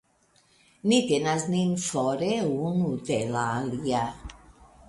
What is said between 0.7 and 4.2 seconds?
Ni tenas nin fore unu de la alia.